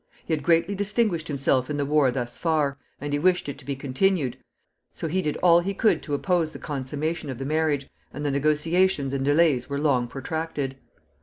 He 0.25 0.33
had 0.33 0.41
greatly 0.41 0.73
distinguished 0.73 1.27
himself 1.27 1.69
in 1.69 1.77
the 1.77 1.85
war 1.85 2.09
thus 2.09 2.35
far, 2.35 2.79
and 2.99 3.13
he 3.13 3.19
wished 3.19 3.47
it 3.47 3.59
to 3.59 3.65
be 3.65 3.75
continued; 3.75 4.35
so 4.91 5.07
he 5.07 5.21
did 5.21 5.37
all 5.43 5.59
he 5.59 5.75
could 5.75 6.01
to 6.01 6.15
oppose 6.15 6.53
the 6.53 6.57
consummation 6.57 7.29
of 7.29 7.37
the 7.37 7.45
marriage, 7.45 7.87
and 8.11 8.25
the 8.25 8.31
negotiations 8.31 9.13
and 9.13 9.23
delays 9.23 9.69
were 9.69 9.77
long 9.77 10.07
protracted. 10.07 10.75